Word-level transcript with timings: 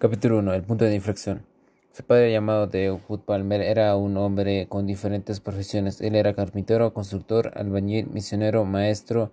Capítulo 0.00 0.38
1. 0.38 0.54
El 0.54 0.62
punto 0.62 0.84
de 0.84 0.94
inflexión. 0.94 1.44
Su 1.92 2.04
padre, 2.04 2.30
llamado 2.30 2.70
Hood 2.70 3.22
Palmer, 3.22 3.60
era 3.60 3.96
un 3.96 4.16
hombre 4.16 4.68
con 4.68 4.86
diferentes 4.86 5.40
profesiones. 5.40 6.00
Él 6.00 6.14
era 6.14 6.34
carpintero, 6.34 6.94
constructor, 6.94 7.50
albañil, 7.56 8.06
misionero, 8.06 8.64
maestro, 8.64 9.32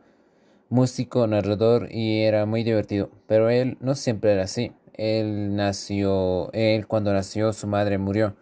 músico, 0.70 1.28
narrador 1.28 1.90
y 1.92 2.24
era 2.24 2.48
muy 2.48 2.64
divertido. 2.64 3.12
Pero 3.28 3.52
él 3.52 3.78
no 3.80 3.94
siempre 3.94 4.32
era 4.32 4.46
así. 4.46 4.72
Él 4.96 5.56
nació, 5.56 6.52
él 6.52 6.88
cuando 6.88 7.14
nació 7.14 7.54
su 7.54 7.68
madre 7.68 8.00
murió 8.00 8.36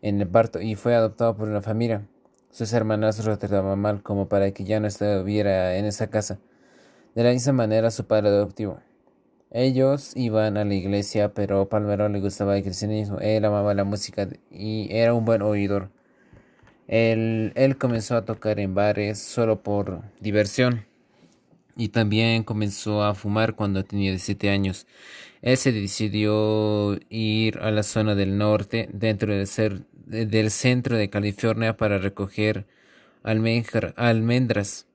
en 0.00 0.20
el 0.20 0.28
parto 0.28 0.60
y 0.60 0.76
fue 0.76 0.94
adoptado 0.94 1.36
por 1.36 1.48
una 1.48 1.60
familia. 1.60 2.06
Sus 2.52 2.72
hermanas 2.72 3.24
lo 3.26 3.36
trataban 3.36 3.80
mal 3.80 4.00
como 4.04 4.28
para 4.28 4.48
que 4.52 4.62
ya 4.62 4.78
no 4.78 4.86
estuviera 4.86 5.76
en 5.76 5.86
esa 5.86 6.06
casa. 6.06 6.38
De 7.16 7.24
la 7.24 7.32
misma 7.32 7.52
manera 7.52 7.90
su 7.90 8.06
padre 8.06 8.28
adoptivo. 8.28 8.78
Ellos 9.54 10.16
iban 10.16 10.56
a 10.56 10.64
la 10.64 10.74
iglesia, 10.74 11.32
pero 11.32 11.68
Palmero 11.68 12.08
le 12.08 12.18
gustaba 12.18 12.56
el 12.56 12.64
cristianismo. 12.64 13.20
Él 13.20 13.44
amaba 13.44 13.72
la 13.72 13.84
música 13.84 14.28
y 14.50 14.88
era 14.90 15.14
un 15.14 15.24
buen 15.24 15.42
oidor. 15.42 15.90
Él, 16.88 17.52
él 17.54 17.78
comenzó 17.78 18.16
a 18.16 18.24
tocar 18.24 18.58
en 18.58 18.74
bares 18.74 19.20
solo 19.20 19.62
por 19.62 20.02
diversión 20.20 20.84
y 21.76 21.90
también 21.90 22.42
comenzó 22.42 23.04
a 23.04 23.14
fumar 23.14 23.54
cuando 23.54 23.84
tenía 23.84 24.10
17 24.10 24.50
años. 24.50 24.88
Él 25.40 25.56
se 25.56 25.70
decidió 25.70 26.98
ir 27.08 27.58
a 27.58 27.70
la 27.70 27.84
zona 27.84 28.16
del 28.16 28.36
norte, 28.36 28.88
dentro 28.92 29.32
del, 29.32 29.46
ser, 29.46 29.86
del 30.06 30.50
centro 30.50 30.96
de 30.96 31.10
California, 31.10 31.76
para 31.76 31.98
recoger 31.98 32.66
almendras 33.22 34.88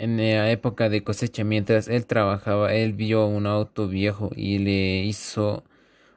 en 0.00 0.16
la 0.16 0.50
época 0.50 0.88
de 0.88 1.04
cosecha, 1.04 1.44
mientras 1.44 1.88
él 1.88 2.06
trabajaba, 2.06 2.74
él 2.74 2.94
vio 2.94 3.26
un 3.26 3.46
auto 3.46 3.86
viejo 3.86 4.30
y 4.34 4.58
le 4.58 5.04
hizo 5.04 5.62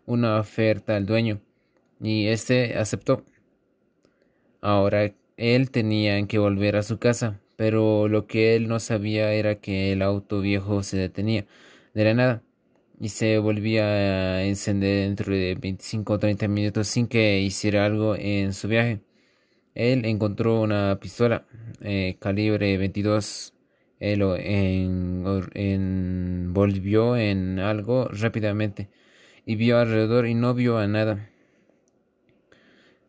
una 0.06 0.40
oferta 0.40 0.96
al 0.96 1.06
dueño 1.06 1.42
y 2.02 2.28
este 2.28 2.78
aceptó. 2.78 3.24
Ahora 4.62 5.14
él 5.38 5.72
tenía 5.72 6.26
que 6.28 6.40
volver 6.40 6.78
a 6.78 6.84
su 6.84 6.98
casa, 6.98 7.42
pero 7.58 8.08
lo 8.08 8.26
que 8.28 8.56
él 8.56 8.70
no 8.70 8.80
sabía 8.80 9.34
era 9.34 9.56
que 9.56 9.92
el 9.92 10.02
auto 10.02 10.40
viejo 10.42 10.84
se 10.84 10.98
detenía 10.98 11.46
de 11.94 12.04
la 12.06 12.14
nada 12.14 12.44
y 13.02 13.10
se 13.10 13.38
volvía 13.40 13.86
a 13.86 14.44
encender 14.46 15.10
dentro 15.10 15.34
de 15.34 15.56
25 15.56 16.14
o 16.14 16.20
30 16.20 16.48
minutos 16.48 16.88
sin 16.88 17.08
que 17.08 17.42
hiciera 17.42 17.86
algo 17.86 18.16
en 18.16 18.54
su 18.54 18.70
viaje. 18.70 19.02
Él 19.76 20.06
encontró 20.06 20.62
una 20.62 21.00
pistola 21.02 21.46
eh, 21.82 22.18
calibre 22.20 22.78
22 22.78 23.53
él 24.04 24.20
lo 24.20 24.36
envolvió 25.56 27.16
en 27.16 27.60
algo 27.60 28.10
rápidamente 28.10 28.90
y 29.46 29.56
vio 29.56 29.80
alrededor 29.80 30.28
y 30.28 30.34
no 30.34 30.54
vio 30.54 30.78
a 30.78 30.88
nada. 30.88 31.30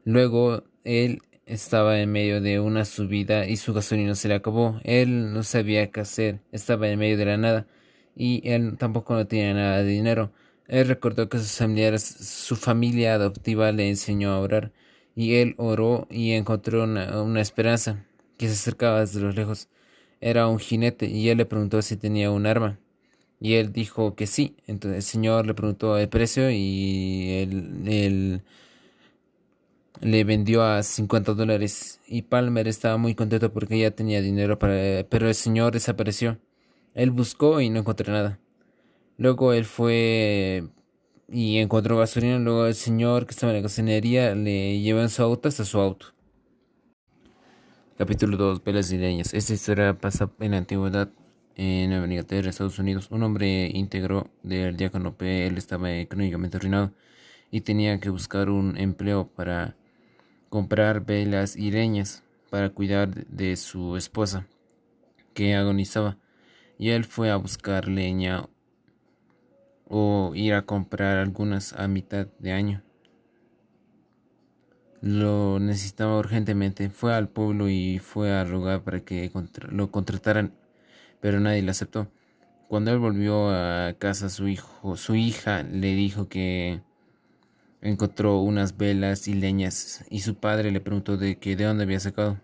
Luego 0.04 0.62
él 0.84 1.22
estaba 1.46 1.98
en 1.98 2.12
medio 2.12 2.40
de 2.40 2.60
una 2.60 2.84
subida 2.84 3.48
y 3.48 3.56
su 3.56 3.74
gasolina 3.74 4.14
se 4.14 4.28
le 4.28 4.34
acabó. 4.34 4.80
Él 4.84 5.32
no 5.32 5.42
sabía 5.42 5.90
qué 5.90 6.00
hacer, 6.00 6.38
estaba 6.52 6.88
en 6.88 7.00
medio 7.00 7.16
de 7.16 7.24
la 7.24 7.38
nada 7.38 7.66
y 8.14 8.48
él 8.48 8.76
tampoco 8.78 9.14
no 9.14 9.26
tenía 9.26 9.52
nada 9.52 9.78
de 9.78 9.90
dinero. 9.90 10.32
Él 10.68 10.86
recordó 10.86 11.28
que 11.28 11.38
sus 11.38 11.56
familiares, 11.58 12.04
su 12.04 12.54
familia 12.54 13.14
adoptiva 13.14 13.72
le 13.72 13.88
enseñó 13.88 14.30
a 14.30 14.38
orar 14.38 14.72
y 15.16 15.34
él 15.36 15.56
oró 15.58 16.06
y 16.08 16.32
encontró 16.32 16.84
una, 16.84 17.20
una 17.20 17.40
esperanza 17.40 18.06
que 18.38 18.46
se 18.46 18.52
acercaba 18.52 19.00
desde 19.00 19.20
los 19.20 19.34
lejos 19.34 19.68
era 20.24 20.48
un 20.48 20.58
jinete 20.58 21.06
y 21.06 21.28
él 21.28 21.36
le 21.36 21.44
preguntó 21.44 21.82
si 21.82 21.98
tenía 21.98 22.30
un 22.30 22.46
arma. 22.46 22.78
Y 23.40 23.54
él 23.56 23.72
dijo 23.72 24.14
que 24.14 24.26
sí. 24.26 24.56
Entonces 24.66 24.96
el 24.96 25.02
señor 25.02 25.46
le 25.46 25.52
preguntó 25.52 25.98
el 25.98 26.08
precio 26.08 26.50
y 26.50 27.30
él, 27.30 28.42
le 30.00 30.24
vendió 30.24 30.62
a 30.64 30.82
50 30.82 31.34
dólares. 31.34 32.00
Y 32.08 32.22
Palmer 32.22 32.68
estaba 32.68 32.96
muy 32.96 33.14
contento 33.14 33.52
porque 33.52 33.78
ya 33.78 33.90
tenía 33.90 34.22
dinero 34.22 34.58
para... 34.58 35.04
Pero 35.10 35.28
el 35.28 35.34
señor 35.34 35.74
desapareció. 35.74 36.38
Él 36.94 37.10
buscó 37.10 37.60
y 37.60 37.68
no 37.68 37.80
encontró 37.80 38.12
nada. 38.12 38.40
Luego 39.18 39.52
él 39.52 39.66
fue 39.66 40.64
y 41.28 41.58
encontró 41.58 41.98
gasolina. 41.98 42.38
Luego 42.38 42.66
el 42.66 42.74
señor 42.74 43.26
que 43.26 43.32
estaba 43.32 43.52
en 43.52 43.58
la 43.58 43.62
gasolinería 43.62 44.34
le 44.34 44.80
llevó 44.80 45.00
en 45.02 45.10
su 45.10 45.22
auto 45.22 45.48
hasta 45.48 45.66
su 45.66 45.78
auto. 45.80 46.13
Capítulo 47.96 48.36
2. 48.36 48.64
Velas 48.64 48.90
y 48.90 48.98
leñas. 48.98 49.34
Esta 49.34 49.52
historia 49.52 49.96
pasa 49.96 50.28
en 50.40 50.50
la 50.50 50.56
antigüedad 50.56 51.12
en 51.54 51.90
Nueva 51.90 52.06
Inglaterra, 52.06 52.50
Estados 52.50 52.80
Unidos. 52.80 53.08
Un 53.12 53.22
hombre 53.22 53.70
íntegro 53.72 54.32
del 54.42 54.76
diácono 54.76 55.16
P. 55.16 55.46
Él 55.46 55.56
estaba 55.58 55.92
económicamente 55.92 56.56
arruinado 56.56 56.92
y 57.52 57.60
tenía 57.60 58.00
que 58.00 58.10
buscar 58.10 58.50
un 58.50 58.76
empleo 58.76 59.28
para 59.28 59.76
comprar 60.48 61.06
velas 61.06 61.54
y 61.54 61.70
leñas 61.70 62.24
para 62.50 62.70
cuidar 62.70 63.14
de 63.28 63.54
su 63.54 63.96
esposa 63.96 64.48
que 65.32 65.54
agonizaba. 65.54 66.18
Y 66.78 66.90
él 66.90 67.04
fue 67.04 67.30
a 67.30 67.36
buscar 67.36 67.86
leña 67.86 68.48
o 69.86 70.32
ir 70.34 70.54
a 70.54 70.62
comprar 70.62 71.18
algunas 71.18 71.72
a 71.74 71.86
mitad 71.86 72.26
de 72.40 72.50
año 72.50 72.82
lo 75.04 75.60
necesitaba 75.60 76.18
urgentemente. 76.18 76.88
Fue 76.88 77.14
al 77.14 77.28
pueblo 77.28 77.68
y 77.68 77.98
fue 77.98 78.32
a 78.32 78.44
rogar 78.44 78.82
para 78.84 79.00
que 79.00 79.30
lo 79.68 79.90
contrataran, 79.90 80.54
pero 81.20 81.40
nadie 81.40 81.62
le 81.62 81.70
aceptó. 81.70 82.08
Cuando 82.68 82.90
él 82.90 82.98
volvió 82.98 83.50
a 83.50 83.94
casa, 83.98 84.30
su 84.30 84.48
hijo, 84.48 84.96
su 84.96 85.14
hija 85.14 85.62
le 85.62 85.94
dijo 85.94 86.28
que 86.28 86.80
encontró 87.82 88.40
unas 88.40 88.78
velas 88.78 89.28
y 89.28 89.34
leñas 89.34 90.06
y 90.08 90.20
su 90.20 90.36
padre 90.36 90.70
le 90.72 90.80
preguntó 90.80 91.18
de 91.18 91.36
que 91.36 91.54
de 91.54 91.64
dónde 91.64 91.84
había 91.84 92.00
sacado 92.00 92.40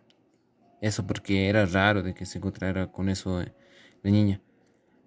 eso 0.82 1.06
porque 1.06 1.48
era 1.48 1.64
raro 1.64 2.02
de 2.02 2.12
que 2.14 2.26
se 2.26 2.38
encontrara 2.38 2.92
con 2.92 3.08
eso 3.08 3.42
la 4.02 4.10
niña. 4.10 4.42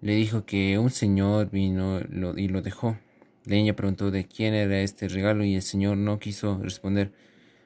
Le 0.00 0.14
dijo 0.14 0.44
que 0.44 0.78
un 0.78 0.90
señor 0.90 1.50
vino 1.50 2.00
y 2.36 2.48
lo 2.48 2.62
dejó. 2.62 2.98
La 3.44 3.54
niña 3.54 3.76
preguntó 3.76 4.10
de 4.10 4.26
quién 4.26 4.54
era 4.54 4.80
este 4.80 5.06
regalo 5.08 5.44
y 5.44 5.54
el 5.54 5.62
señor 5.62 5.96
no 5.98 6.18
quiso 6.18 6.58
responder 6.60 7.12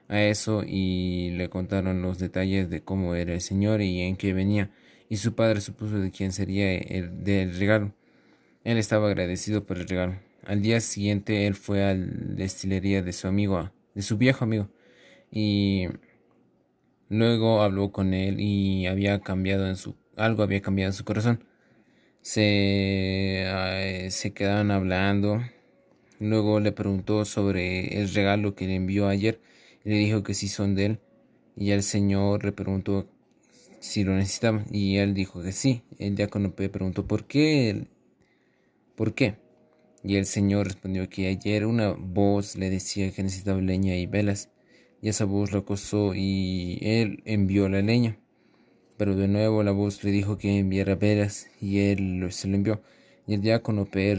a 0.08 0.22
eso 0.22 0.64
y 0.66 1.30
le 1.36 1.48
contaron 1.50 2.02
los 2.02 2.18
detalles 2.18 2.70
de 2.70 2.82
cómo 2.82 3.14
era 3.14 3.34
el 3.34 3.40
señor 3.40 3.82
y 3.82 4.00
en 4.02 4.16
qué 4.16 4.32
venía, 4.32 4.70
y 5.08 5.18
su 5.18 5.34
padre 5.34 5.60
supuso 5.60 5.98
de 6.00 6.10
quién 6.10 6.32
sería 6.32 6.74
el 6.74 7.22
del 7.24 7.58
regalo. 7.58 7.92
Él 8.64 8.78
estaba 8.78 9.08
agradecido 9.08 9.64
por 9.64 9.78
el 9.78 9.88
regalo. 9.88 10.16
Al 10.44 10.62
día 10.62 10.80
siguiente 10.80 11.46
él 11.46 11.54
fue 11.54 11.84
a 11.84 11.94
la 11.94 12.06
destilería 12.36 13.02
de 13.02 13.12
su 13.12 13.28
amigo, 13.28 13.70
de 13.94 14.02
su 14.02 14.16
viejo 14.18 14.44
amigo, 14.44 14.68
y 15.30 15.88
luego 17.08 17.62
habló 17.62 17.92
con 17.92 18.14
él 18.14 18.40
y 18.40 18.86
había 18.86 19.20
cambiado 19.20 19.66
en 19.68 19.76
su 19.76 19.94
algo 20.16 20.42
había 20.42 20.60
cambiado 20.60 20.90
en 20.90 20.94
su 20.94 21.04
corazón. 21.04 21.44
Se, 22.22 22.42
eh, 22.44 24.10
se 24.10 24.32
quedaban 24.32 24.70
hablando. 24.70 25.40
Luego 26.20 26.60
le 26.60 26.72
preguntó 26.72 27.24
sobre 27.24 28.00
el 28.00 28.12
regalo 28.12 28.54
que 28.54 28.66
le 28.66 28.74
envió 28.74 29.08
ayer 29.08 29.40
le 29.84 29.96
dijo 29.96 30.22
que 30.22 30.34
sí 30.34 30.48
son 30.48 30.74
de 30.74 30.86
él. 30.86 31.00
Y 31.56 31.70
el 31.70 31.82
Señor 31.82 32.44
le 32.44 32.52
preguntó 32.52 33.08
si 33.80 34.04
lo 34.04 34.14
necesitaba. 34.14 34.64
Y 34.70 34.96
él 34.96 35.14
dijo 35.14 35.42
que 35.42 35.52
sí. 35.52 35.82
El 35.98 36.14
diácono 36.14 36.54
preguntó 36.54 37.06
por 37.06 37.26
qué. 37.26 37.86
¿Por 38.94 39.14
qué? 39.14 39.36
Y 40.04 40.16
el 40.16 40.26
Señor 40.26 40.66
respondió 40.66 41.08
que 41.08 41.28
ayer 41.28 41.66
una 41.66 41.92
voz 41.92 42.56
le 42.56 42.70
decía 42.70 43.10
que 43.12 43.22
necesitaba 43.22 43.60
leña 43.60 43.96
y 43.96 44.06
velas. 44.06 44.50
Y 45.00 45.08
esa 45.08 45.24
voz 45.24 45.52
lo 45.52 45.60
acosó 45.60 46.14
y 46.14 46.78
él 46.82 47.22
envió 47.24 47.68
la 47.68 47.82
leña. 47.82 48.18
Pero 48.96 49.14
de 49.14 49.28
nuevo 49.28 49.62
la 49.62 49.70
voz 49.70 50.02
le 50.02 50.10
dijo 50.10 50.38
que 50.38 50.58
enviara 50.58 50.96
velas 50.96 51.48
y 51.60 51.78
él 51.78 52.26
se 52.30 52.48
lo 52.48 52.56
envió. 52.56 52.82
Y 53.26 53.34
el 53.34 53.42
diácono 53.42 53.84
P. 53.84 54.18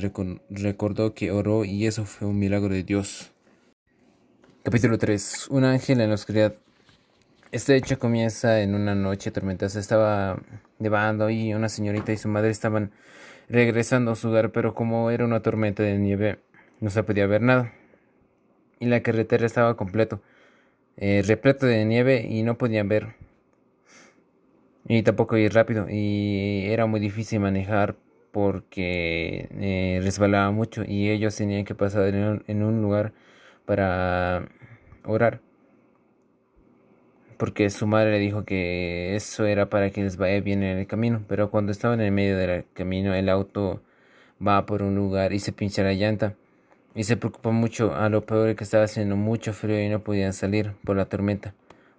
recordó 0.49 1.13
que 1.13 1.31
oró 1.31 1.65
y 1.65 1.85
eso 1.85 2.05
fue 2.05 2.27
un 2.27 2.39
milagro 2.39 2.73
de 2.73 2.83
Dios. 2.83 3.31
Capítulo 4.61 4.97
3. 4.97 5.47
Un 5.51 5.63
ángel 5.63 6.01
en 6.01 6.09
la 6.09 6.15
oscuridad. 6.15 6.53
Este 7.53 7.77
hecho 7.77 7.97
comienza 7.97 8.61
en 8.61 8.75
una 8.75 8.93
noche 8.93 9.31
tormentosa. 9.31 9.79
Estaba 9.79 10.37
nevando 10.79 11.29
y 11.29 11.53
una 11.53 11.69
señorita 11.69 12.11
y 12.11 12.17
su 12.17 12.27
madre 12.27 12.49
estaban 12.49 12.91
regresando 13.47 14.11
a 14.11 14.15
su 14.15 14.27
hogar, 14.27 14.51
pero 14.51 14.75
como 14.75 15.11
era 15.11 15.23
una 15.23 15.41
tormenta 15.41 15.81
de 15.81 15.97
nieve, 15.97 16.39
no 16.81 16.89
se 16.89 17.03
podía 17.03 17.25
ver 17.25 17.41
nada. 17.41 17.73
Y 18.81 18.87
la 18.87 19.01
carretera 19.01 19.45
estaba 19.45 19.77
completo, 19.77 20.21
eh, 20.97 21.23
repleto 21.25 21.65
de 21.65 21.85
nieve 21.85 22.27
y 22.29 22.43
no 22.43 22.57
podían 22.57 22.89
ver. 22.89 23.15
Y 24.89 25.03
tampoco 25.03 25.37
ir 25.37 25.53
rápido. 25.53 25.87
Y 25.89 26.65
era 26.65 26.85
muy 26.85 26.99
difícil 26.99 27.39
manejar 27.39 27.95
porque 28.31 29.47
eh, 29.53 30.01
resbalaba 30.03 30.51
mucho 30.51 30.83
y 30.85 31.09
ellos 31.11 31.33
tenían 31.37 31.63
que 31.63 31.75
pasar 31.75 32.13
en 32.13 32.63
un 32.63 32.81
lugar 32.81 33.13
para 33.69 34.49
orar. 35.05 35.41
Porque 37.37 37.69
su 37.69 37.85
madre 37.85 38.13
le 38.13 38.17
dijo 38.17 38.43
que 38.43 39.15
eso 39.15 39.45
era 39.45 39.69
para 39.69 39.91
que 39.91 40.01
les 40.01 40.17
vaya 40.17 40.41
bien 40.41 40.63
en 40.63 40.79
el 40.79 40.87
camino. 40.87 41.23
Pero 41.27 41.51
cuando 41.51 41.71
estaban 41.71 41.99
en 41.99 42.07
el 42.07 42.11
medio 42.11 42.35
del 42.35 42.65
camino, 42.73 43.13
el 43.13 43.29
auto 43.29 43.83
va 44.45 44.65
por 44.65 44.81
un 44.81 44.95
lugar 44.95 45.33
y 45.33 45.39
se 45.39 45.51
pincha 45.51 45.83
la 45.83 45.93
llanta. 45.93 46.33
y 46.95 47.03
se 47.03 47.15
preocupó 47.17 47.51
mucho. 47.51 47.93
A 47.95 48.09
lo 48.09 48.25
peor 48.25 48.55
que 48.55 48.63
estaba 48.63 48.85
haciendo 48.85 49.15
mucho 49.15 49.53
frío 49.53 49.79
y 49.83 49.89
no 49.89 49.99
podían 50.03 50.33
salir 50.33 50.73
por 50.83 50.97
la 50.97 51.05
tormenta, 51.05 51.53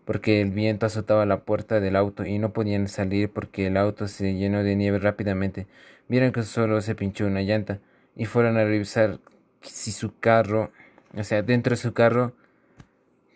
porque 0.04 0.40
el 0.42 0.50
viento 0.50 0.86
azotaba 0.86 1.24
la 1.26 1.42
puerta 1.44 1.78
del 1.80 1.94
auto 1.96 2.26
y 2.26 2.38
no 2.40 2.52
podían 2.52 2.88
salir 2.88 3.30
porque 3.30 3.68
el 3.68 3.76
auto 3.76 4.08
se 4.08 4.34
llenó 4.34 4.64
de 4.64 4.74
nieve 4.76 4.98
rápidamente. 4.98 5.68
Vieron 6.08 6.32
que 6.32 6.42
solo 6.42 6.80
se 6.80 6.96
pinchó 6.96 7.26
una 7.26 7.42
llanta 7.42 7.78
y 8.16 8.26
fueron 8.26 8.56
a 8.56 8.64
revisar 8.64 9.20
si 9.62 9.92
su 9.92 10.18
carro, 10.18 10.72
o 11.16 11.24
sea, 11.24 11.42
dentro 11.42 11.70
de 11.70 11.76
su 11.76 11.92
carro 11.92 12.32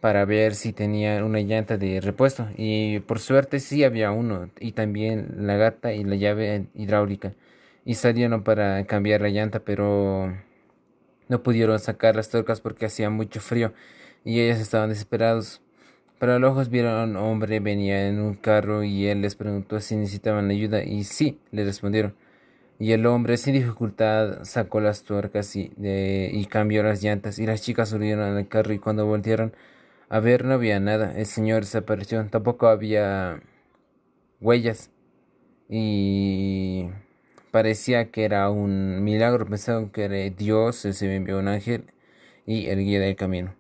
para 0.00 0.24
ver 0.24 0.54
si 0.54 0.72
tenía 0.72 1.24
una 1.24 1.40
llanta 1.40 1.78
de 1.78 2.00
repuesto 2.00 2.48
y 2.56 3.00
por 3.00 3.18
suerte 3.20 3.60
sí 3.60 3.84
había 3.84 4.10
uno 4.10 4.50
y 4.60 4.72
también 4.72 5.46
la 5.46 5.56
gata 5.56 5.94
y 5.94 6.04
la 6.04 6.16
llave 6.16 6.66
hidráulica 6.74 7.32
y 7.84 7.94
salieron 7.94 8.44
para 8.44 8.84
cambiar 8.86 9.22
la 9.22 9.30
llanta 9.30 9.60
pero 9.60 10.32
no 11.28 11.42
pudieron 11.42 11.78
sacar 11.78 12.16
las 12.16 12.28
tuercas 12.28 12.60
porque 12.60 12.86
hacía 12.86 13.10
mucho 13.10 13.40
frío 13.40 13.72
y 14.24 14.40
ellos 14.40 14.58
estaban 14.58 14.88
desesperados. 14.88 15.60
Pero 16.18 16.34
a 16.34 16.38
los 16.38 16.52
ojos 16.52 16.70
vieron 16.70 17.10
un 17.10 17.16
hombre 17.16 17.60
venía 17.60 18.08
en 18.08 18.20
un 18.20 18.34
carro 18.34 18.82
y 18.84 19.06
él 19.06 19.20
les 19.22 19.34
preguntó 19.34 19.80
si 19.80 19.96
necesitaban 19.96 20.50
ayuda 20.50 20.82
y 20.84 21.04
sí, 21.04 21.38
le 21.50 21.64
respondieron. 21.64 22.14
Y 22.78 22.92
el 22.92 23.06
hombre 23.06 23.36
sin 23.36 23.54
dificultad 23.54 24.44
sacó 24.44 24.80
las 24.80 25.04
tuercas 25.04 25.54
y, 25.56 26.46
cambió 26.50 26.82
las 26.82 27.02
llantas 27.02 27.38
y 27.38 27.46
las 27.46 27.62
chicas 27.62 27.88
subieron 27.90 28.36
al 28.36 28.48
carro 28.48 28.72
y 28.72 28.78
cuando 28.78 29.06
voltearon 29.06 29.54
a 30.08 30.20
ver 30.20 30.44
no 30.44 30.54
había 30.54 30.80
nada. 30.80 31.16
El 31.16 31.26
señor 31.26 31.62
desapareció. 31.62 32.24
Tampoco 32.30 32.68
había 32.68 33.40
huellas 34.40 34.90
y 35.68 36.88
Parecía 37.54 38.10
que 38.10 38.24
era 38.24 38.50
un 38.50 39.04
milagro, 39.04 39.46
pensaron 39.46 39.88
que 39.88 40.06
era 40.06 40.16
Dios, 40.36 40.74
se 40.74 41.14
envió 41.14 41.38
un 41.38 41.46
ángel 41.46 41.84
y 42.46 42.66
el 42.66 42.80
guía 42.80 42.98
del 42.98 43.14
camino. 43.14 43.54